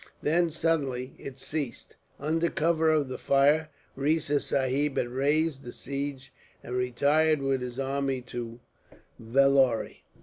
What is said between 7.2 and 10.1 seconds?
with his army to Vellore.